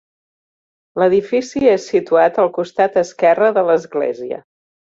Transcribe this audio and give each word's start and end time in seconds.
L'edifici 1.01 1.61
és 1.75 1.85
situat 1.93 2.41
al 2.45 2.51
costat 2.57 2.99
esquerre 3.05 3.53
de 3.61 3.67
l'església. 3.71 4.45